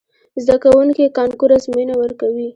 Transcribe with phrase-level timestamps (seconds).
[0.43, 2.47] زده کوونکي کانکور ازموینه ورکوي.